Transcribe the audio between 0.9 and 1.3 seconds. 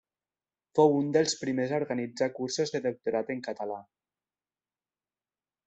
un